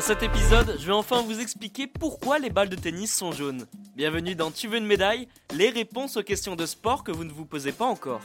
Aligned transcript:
Dans 0.00 0.06
cet 0.06 0.22
épisode, 0.22 0.76
je 0.78 0.86
vais 0.86 0.94
enfin 0.94 1.20
vous 1.20 1.40
expliquer 1.40 1.86
pourquoi 1.86 2.38
les 2.38 2.48
balles 2.48 2.70
de 2.70 2.74
tennis 2.74 3.14
sont 3.14 3.32
jaunes. 3.32 3.66
Bienvenue 3.96 4.34
dans 4.34 4.50
Tu 4.50 4.66
veux 4.66 4.78
une 4.78 4.86
médaille 4.86 5.28
Les 5.54 5.68
réponses 5.68 6.16
aux 6.16 6.22
questions 6.22 6.56
de 6.56 6.64
sport 6.64 7.04
que 7.04 7.12
vous 7.12 7.24
ne 7.24 7.30
vous 7.30 7.44
posez 7.44 7.70
pas 7.70 7.84
encore. 7.84 8.22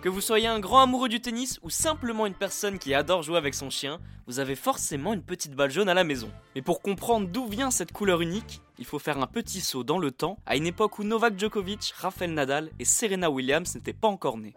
Que 0.00 0.08
vous 0.08 0.22
soyez 0.22 0.46
un 0.46 0.58
grand 0.58 0.80
amoureux 0.80 1.10
du 1.10 1.20
tennis 1.20 1.60
ou 1.62 1.68
simplement 1.68 2.24
une 2.24 2.32
personne 2.32 2.78
qui 2.78 2.94
adore 2.94 3.22
jouer 3.22 3.36
avec 3.36 3.52
son 3.52 3.68
chien, 3.68 4.00
vous 4.26 4.38
avez 4.38 4.56
forcément 4.56 5.12
une 5.12 5.22
petite 5.22 5.52
balle 5.52 5.70
jaune 5.70 5.90
à 5.90 5.94
la 5.94 6.02
maison. 6.02 6.30
Mais 6.54 6.62
pour 6.62 6.80
comprendre 6.80 7.28
d'où 7.28 7.46
vient 7.46 7.70
cette 7.70 7.92
couleur 7.92 8.22
unique, 8.22 8.62
il 8.78 8.86
faut 8.86 8.98
faire 8.98 9.18
un 9.18 9.26
petit 9.26 9.60
saut 9.60 9.84
dans 9.84 9.98
le 9.98 10.10
temps, 10.10 10.38
à 10.46 10.56
une 10.56 10.66
époque 10.66 10.98
où 10.98 11.04
Novak 11.04 11.38
Djokovic, 11.38 11.92
Rafael 11.98 12.32
Nadal 12.32 12.70
et 12.78 12.86
Serena 12.86 13.30
Williams 13.30 13.74
n'étaient 13.74 13.92
pas 13.92 14.08
encore 14.08 14.38
nés. 14.38 14.54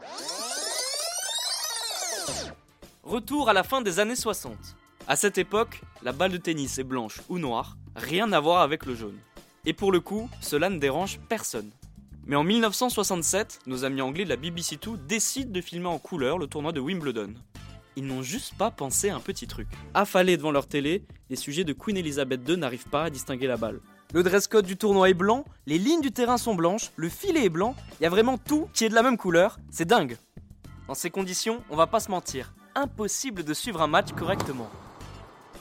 Retour 3.03 3.49
à 3.49 3.53
la 3.53 3.63
fin 3.63 3.81
des 3.81 3.99
années 3.99 4.15
60. 4.15 4.77
À 5.11 5.17
cette 5.17 5.37
époque, 5.37 5.81
la 6.03 6.13
balle 6.13 6.31
de 6.31 6.37
tennis 6.37 6.79
est 6.79 6.85
blanche 6.85 7.19
ou 7.27 7.37
noire, 7.37 7.75
rien 7.97 8.31
à 8.31 8.39
voir 8.39 8.61
avec 8.61 8.85
le 8.85 8.95
jaune. 8.95 9.17
Et 9.65 9.73
pour 9.73 9.91
le 9.91 9.99
coup, 9.99 10.29
cela 10.39 10.69
ne 10.69 10.79
dérange 10.79 11.19
personne. 11.27 11.69
Mais 12.25 12.37
en 12.37 12.45
1967, 12.45 13.59
nos 13.67 13.83
amis 13.83 13.99
anglais 13.99 14.23
de 14.23 14.29
la 14.29 14.37
BBC2 14.37 15.05
décident 15.07 15.51
de 15.51 15.59
filmer 15.59 15.89
en 15.89 15.97
couleur 15.97 16.37
le 16.37 16.47
tournoi 16.47 16.71
de 16.71 16.79
Wimbledon. 16.79 17.33
Ils 17.97 18.05
n'ont 18.05 18.21
juste 18.21 18.53
pas 18.57 18.71
pensé 18.71 19.09
à 19.09 19.17
un 19.17 19.19
petit 19.19 19.47
truc. 19.47 19.67
Affalés 19.93 20.37
devant 20.37 20.51
leur 20.51 20.67
télé, 20.67 21.03
les 21.29 21.35
sujets 21.35 21.65
de 21.65 21.73
Queen 21.73 21.97
Elizabeth 21.97 22.47
II 22.47 22.55
n'arrivent 22.55 22.87
pas 22.87 23.03
à 23.03 23.09
distinguer 23.09 23.47
la 23.47 23.57
balle. 23.57 23.81
Le 24.13 24.23
dress 24.23 24.47
code 24.47 24.65
du 24.65 24.77
tournoi 24.77 25.09
est 25.09 25.13
blanc, 25.13 25.43
les 25.65 25.77
lignes 25.77 25.99
du 25.99 26.13
terrain 26.13 26.37
sont 26.37 26.55
blanches, 26.55 26.89
le 26.95 27.09
filet 27.09 27.47
est 27.47 27.49
blanc, 27.49 27.75
il 27.99 28.03
y 28.03 28.07
a 28.07 28.09
vraiment 28.09 28.37
tout 28.37 28.69
qui 28.71 28.85
est 28.85 28.89
de 28.89 28.95
la 28.95 29.03
même 29.03 29.17
couleur, 29.17 29.59
c'est 29.71 29.83
dingue. 29.83 30.15
Dans 30.87 30.95
ces 30.95 31.09
conditions, 31.09 31.61
on 31.69 31.75
va 31.75 31.87
pas 31.87 31.99
se 31.99 32.09
mentir, 32.09 32.53
impossible 32.75 33.43
de 33.43 33.53
suivre 33.53 33.81
un 33.81 33.87
match 33.87 34.13
correctement. 34.13 34.71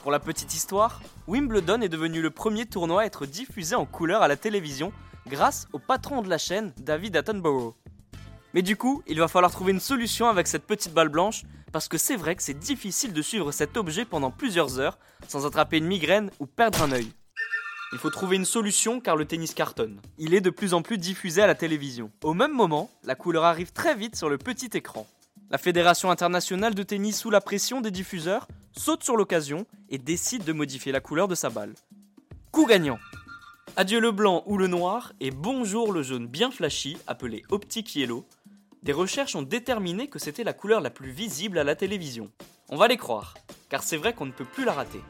Pour 0.01 0.11
la 0.11 0.19
petite 0.19 0.55
histoire, 0.55 0.99
Wimbledon 1.27 1.81
est 1.81 1.89
devenu 1.89 2.23
le 2.23 2.31
premier 2.31 2.65
tournoi 2.65 3.03
à 3.03 3.05
être 3.05 3.27
diffusé 3.27 3.75
en 3.75 3.85
couleur 3.85 4.23
à 4.23 4.27
la 4.27 4.35
télévision 4.35 4.91
grâce 5.27 5.67
au 5.73 5.79
patron 5.79 6.23
de 6.23 6.29
la 6.29 6.39
chaîne, 6.39 6.73
David 6.77 7.15
Attenborough. 7.15 7.75
Mais 8.55 8.63
du 8.63 8.75
coup, 8.75 9.03
il 9.05 9.19
va 9.19 9.27
falloir 9.27 9.51
trouver 9.51 9.73
une 9.73 9.79
solution 9.79 10.27
avec 10.27 10.47
cette 10.47 10.65
petite 10.65 10.95
balle 10.95 11.09
blanche, 11.09 11.43
parce 11.71 11.87
que 11.87 11.99
c'est 11.99 12.15
vrai 12.15 12.35
que 12.35 12.41
c'est 12.41 12.57
difficile 12.57 13.13
de 13.13 13.21
suivre 13.21 13.51
cet 13.51 13.77
objet 13.77 14.03
pendant 14.03 14.31
plusieurs 14.31 14.79
heures 14.79 14.97
sans 15.27 15.45
attraper 15.45 15.77
une 15.77 15.85
migraine 15.85 16.31
ou 16.39 16.47
perdre 16.47 16.81
un 16.81 16.91
œil. 16.93 17.11
Il 17.93 17.99
faut 17.99 18.09
trouver 18.09 18.37
une 18.37 18.45
solution 18.45 19.01
car 19.01 19.15
le 19.15 19.25
tennis 19.25 19.53
cartonne. 19.53 20.01
Il 20.17 20.33
est 20.33 20.41
de 20.41 20.49
plus 20.49 20.73
en 20.73 20.81
plus 20.81 20.97
diffusé 20.97 21.43
à 21.43 21.47
la 21.47 21.55
télévision. 21.55 22.09
Au 22.23 22.33
même 22.33 22.53
moment, 22.53 22.89
la 23.03 23.13
couleur 23.13 23.43
arrive 23.43 23.71
très 23.71 23.93
vite 23.93 24.15
sur 24.15 24.29
le 24.29 24.39
petit 24.39 24.71
écran. 24.73 25.05
La 25.51 25.59
Fédération 25.59 26.09
internationale 26.09 26.73
de 26.73 26.83
tennis 26.83 27.19
sous 27.19 27.29
la 27.29 27.41
pression 27.41 27.81
des 27.81 27.91
diffuseurs 27.91 28.47
saute 28.71 29.03
sur 29.03 29.17
l'occasion 29.17 29.65
et 29.89 29.97
décide 29.97 30.43
de 30.43 30.53
modifier 30.53 30.91
la 30.91 30.99
couleur 30.99 31.27
de 31.27 31.35
sa 31.35 31.49
balle. 31.49 31.73
Coup 32.51 32.65
gagnant 32.65 32.99
Adieu 33.75 33.99
le 33.99 34.11
blanc 34.11 34.43
ou 34.47 34.57
le 34.57 34.67
noir 34.67 35.13
et 35.19 35.31
bonjour 35.31 35.93
le 35.93 36.03
jaune 36.03 36.27
bien 36.27 36.51
flashy 36.51 36.97
appelé 37.07 37.43
Optic 37.49 37.95
Yellow. 37.95 38.25
Des 38.83 38.93
recherches 38.93 39.35
ont 39.35 39.43
déterminé 39.43 40.07
que 40.07 40.19
c'était 40.19 40.43
la 40.43 40.53
couleur 40.53 40.81
la 40.81 40.89
plus 40.89 41.11
visible 41.11 41.57
à 41.57 41.63
la 41.63 41.75
télévision. 41.75 42.31
On 42.69 42.77
va 42.77 42.87
les 42.87 42.97
croire, 42.97 43.35
car 43.69 43.83
c'est 43.83 43.97
vrai 43.97 44.13
qu'on 44.13 44.25
ne 44.25 44.31
peut 44.31 44.45
plus 44.45 44.65
la 44.65 44.73
rater. 44.73 45.01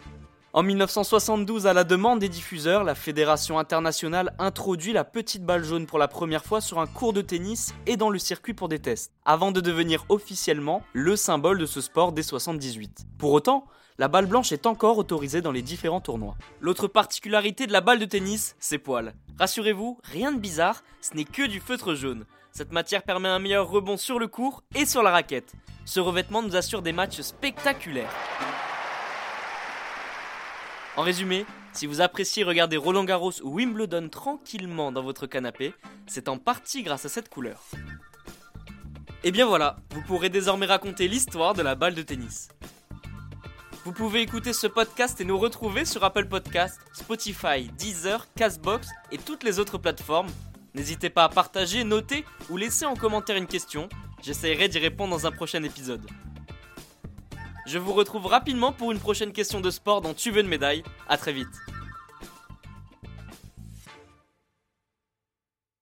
En 0.54 0.64
1972, 0.64 1.66
à 1.66 1.72
la 1.72 1.86
demande 1.86 2.20
des 2.20 2.28
diffuseurs, 2.28 2.84
la 2.84 2.94
Fédération 2.94 3.58
internationale 3.58 4.34
introduit 4.38 4.92
la 4.92 5.06
petite 5.06 5.46
balle 5.46 5.64
jaune 5.64 5.86
pour 5.86 5.98
la 5.98 6.10
première 6.10 6.44
fois 6.44 6.60
sur 6.60 6.80
un 6.82 6.88
cours 6.88 7.14
de 7.14 7.22
tennis 7.22 7.74
et 7.88 7.96
dans 7.96 8.10
le 8.10 8.20
circuit 8.20 8.54
pour 8.54 8.68
des 8.68 8.80
tests, 8.80 9.14
avant 9.24 9.54
de 9.54 9.62
devenir 9.62 10.04
officiellement 10.10 10.84
le 10.92 11.16
symbole 11.16 11.58
de 11.58 11.66
ce 11.66 11.80
sport 11.80 12.12
dès 12.12 12.22
78. 12.22 13.06
Pour 13.18 13.32
autant, 13.32 13.66
la 13.98 14.10
balle 14.10 14.26
blanche 14.26 14.52
est 14.52 14.66
encore 14.66 14.98
autorisée 14.98 15.42
dans 15.42 15.54
les 15.54 15.62
différents 15.62 16.02
tournois. 16.02 16.36
L'autre 16.60 16.90
particularité 16.90 17.66
de 17.66 17.72
la 17.72 17.80
balle 17.80 18.00
de 18.00 18.06
tennis, 18.06 18.58
ses 18.60 18.78
poils. 18.78 19.14
Rassurez-vous, 19.40 20.00
rien 20.04 20.34
de 20.34 20.40
bizarre, 20.40 20.84
ce 21.00 21.16
n'est 21.16 21.24
que 21.24 21.48
du 21.48 21.62
feutre 21.62 21.96
jaune. 21.96 22.26
Cette 22.52 22.74
matière 22.74 23.04
permet 23.04 23.30
un 23.30 23.40
meilleur 23.40 23.70
rebond 23.70 23.96
sur 23.96 24.20
le 24.20 24.28
court 24.28 24.64
et 24.76 24.86
sur 24.86 25.02
la 25.02 25.12
raquette. 25.12 25.54
Ce 25.86 26.02
revêtement 26.02 26.42
nous 26.42 26.58
assure 26.58 26.82
des 26.82 26.92
matchs 26.92 27.22
spectaculaires. 27.22 28.12
En 30.98 31.04
résumé, 31.04 31.46
si 31.72 31.86
vous 31.86 32.02
appréciez 32.02 32.44
regarder 32.44 32.76
Roland 32.76 33.06
Garros 33.06 33.42
ou 33.44 33.56
Wimbledon 33.56 34.10
tranquillement 34.10 34.92
dans 34.92 35.04
votre 35.04 35.26
canapé, 35.26 35.74
c'est 36.06 36.28
en 36.28 36.38
partie 36.38 36.84
grâce 36.84 37.06
à 37.06 37.10
cette 37.10 37.30
couleur. 37.30 37.64
Et 39.24 39.32
bien 39.32 39.46
voilà, 39.46 39.78
vous 39.92 40.02
pourrez 40.02 40.30
désormais 40.30 40.66
raconter 40.66 41.08
l'histoire 41.08 41.54
de 41.54 41.62
la 41.62 41.76
balle 41.76 41.96
de 41.96 42.02
tennis. 42.02 42.50
Vous 43.86 43.94
pouvez 43.94 44.22
écouter 44.22 44.52
ce 44.52 44.68
podcast 44.68 45.22
et 45.22 45.26
nous 45.26 45.38
retrouver 45.38 45.86
sur 45.86 46.04
Apple 46.04 46.26
Podcast, 46.26 46.80
Spotify, 46.94 47.70
Deezer, 47.78 48.28
Castbox 48.36 48.90
et 49.12 49.18
toutes 49.18 49.44
les 49.44 49.60
autres 49.60 49.78
plateformes. 49.78 50.30
N'hésitez 50.76 51.10
pas 51.10 51.24
à 51.24 51.30
partager, 51.30 51.84
noter 51.86 52.26
ou 52.50 52.58
laisser 52.58 52.86
en 52.86 52.96
commentaire 52.96 53.38
une 53.38 53.48
question. 53.48 53.88
J'essaierai 54.22 54.68
d'y 54.68 54.80
répondre 54.80 55.12
dans 55.12 55.26
un 55.26 55.32
prochain 55.32 55.64
épisode. 55.64 56.06
Je 57.66 57.78
vous 57.78 57.94
retrouve 57.94 58.26
rapidement 58.26 58.72
pour 58.72 58.92
une 58.92 59.00
prochaine 59.00 59.32
question 59.32 59.62
de 59.62 59.70
sport 59.70 60.02
dont 60.02 60.14
Tu 60.14 60.32
veux 60.32 60.42
une 60.42 60.48
médaille. 60.48 60.84
A 61.08 61.18
très 61.18 61.34
vite. 61.34 61.48